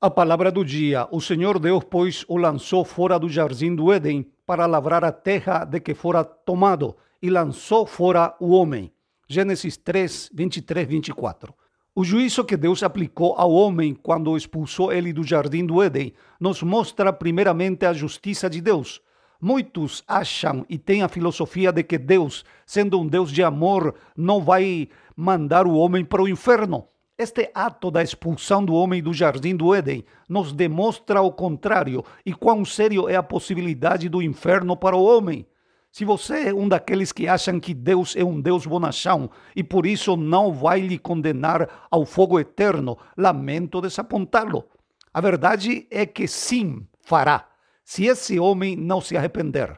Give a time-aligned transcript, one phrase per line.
[0.00, 4.24] A palavra do dia: O Senhor Deus, pois, o lançou fora do jardim do Éden
[4.46, 8.92] para lavrar a terra de que fora tomado, e lançou fora o homem.
[9.28, 11.52] Gênesis 3, 23, 24.
[11.96, 16.62] O juízo que Deus aplicou ao homem quando expulsou ele do jardim do Éden nos
[16.62, 19.02] mostra primeiramente a justiça de Deus.
[19.40, 24.40] Muitos acham e têm a filosofia de que Deus, sendo um Deus de amor, não
[24.40, 26.86] vai mandar o homem para o inferno.
[27.20, 32.32] Este ato da expulsão do homem do jardim do Éden nos demonstra o contrário e
[32.32, 35.44] quão sério é a possibilidade do inferno para o homem.
[35.90, 39.84] Se você é um daqueles que acham que Deus é um Deus bonachão e por
[39.84, 44.66] isso não vai lhe condenar ao fogo eterno, lamento desapontá-lo.
[45.12, 47.48] A verdade é que sim, fará,
[47.84, 49.76] se esse homem não se arrepender.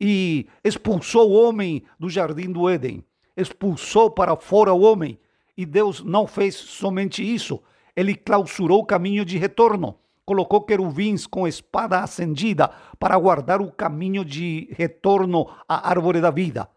[0.00, 3.02] E expulsou o homem do jardim do Éden,
[3.36, 5.18] expulsou para fora o homem
[5.58, 7.60] e Deus não fez somente isso,
[7.96, 9.98] ele clausurou o caminho de retorno.
[10.24, 16.68] Colocou querubins com espada acendida para guardar o caminho de retorno à árvore da vida.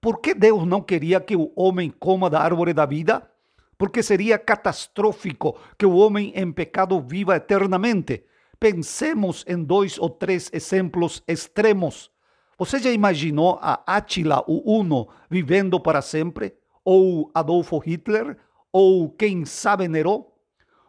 [0.00, 3.28] Por que Deus não queria que o homem coma da árvore da vida?
[3.76, 8.24] Porque seria catastrófico que o homem em pecado viva eternamente.
[8.58, 12.10] Pensemos em dois ou três exemplos extremos.
[12.56, 16.61] Você já imaginou a Átila, o Uno, vivendo para sempre?
[16.84, 18.36] Ou Adolfo Hitler,
[18.72, 20.26] ou quem sabe Neró,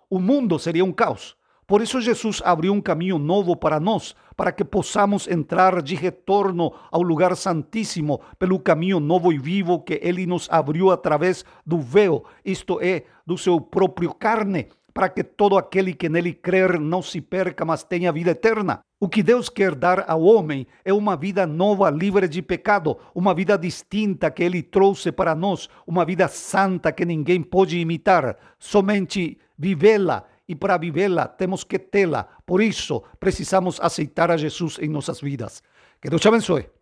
[0.09, 1.35] o mundo seria um caos.
[1.65, 6.73] Por isso, Jesus abriu um caminho novo para nós, para que possamos entrar de retorno
[6.91, 12.25] ao lugar santíssimo pelo caminho novo e vivo que Ele nos abriu através do véu,
[12.43, 17.19] isto é, do seu próprio carne, para que todo aquele que nele crer não se
[17.19, 18.81] perca, mas tenha vida eterna.
[18.99, 23.33] O que Deus quer dar ao homem é uma vida nova, livre de pecado, uma
[23.33, 29.37] vida distinta que Ele trouxe para nós, uma vida santa que ninguém pode imitar, somente
[29.57, 30.23] vivê-la.
[30.47, 32.27] E para vivê-la temos que tê-la.
[32.45, 35.63] Por isso, precisamos aceitar a Jesus em nossas vidas.
[36.01, 36.72] Que Deus te abençoe.